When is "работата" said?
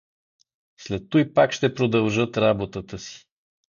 2.37-2.99